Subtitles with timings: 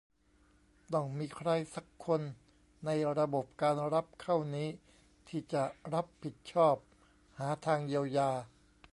[0.93, 2.21] ต้องมีใครสักคน
[2.85, 4.67] ในระบบการรับเข้านี้
[5.27, 6.75] ที่จะรับผิดชอบ
[7.37, 8.31] หาทางเยียวยา